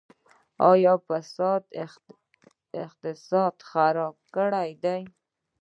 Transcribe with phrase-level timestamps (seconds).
[0.71, 1.63] آیا فساد
[2.83, 5.01] اقتصاد خراب کړی دی؟